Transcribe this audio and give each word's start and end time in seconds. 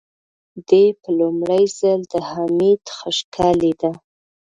دې 0.67 0.85
په 1.01 1.09
لومړي 1.19 1.63
ځل 1.79 1.99
د 2.11 2.13
حميد 2.29 2.81
خشکه 2.97 3.47
لېده. 3.61 3.91